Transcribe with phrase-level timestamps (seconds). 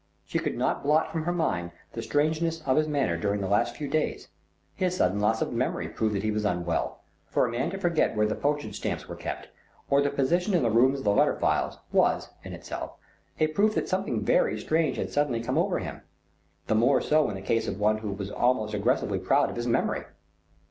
[0.25, 3.75] She could not blot from her mind the strangeness of his manner during the last
[3.77, 4.29] few days.
[4.73, 7.01] His sudden loss of memory proved that he was unwell.
[7.27, 9.49] For a man to forget where the postage stamps are kept,
[9.91, 12.93] or the position in the room of the letter files, was, in itself,
[13.39, 16.01] a proof that something very strange had suddenly come over him,
[16.65, 19.67] the more so in the case of one who was almost aggressively proud of his
[19.67, 20.05] memory.